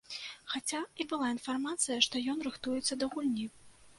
[0.53, 3.45] Хаця і была інфармацыя, што ён рыхтуецца да гульні.